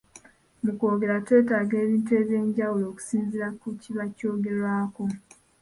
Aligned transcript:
Mu 0.63 0.71
kwogera 0.77 1.23
twetaaga 1.25 1.75
ebintu 1.85 2.11
eby’enjawulo 2.21 2.85
okusinziira 2.91 3.47
ku 3.59 3.67
kiba 3.81 4.03
kyogerwako. 4.17 5.03